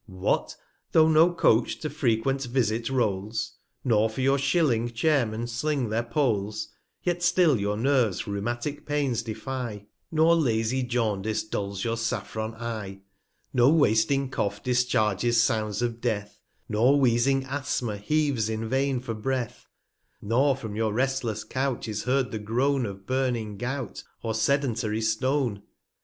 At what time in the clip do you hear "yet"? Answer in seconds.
7.03-7.21